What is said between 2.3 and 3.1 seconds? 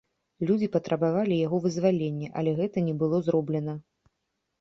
але гэта не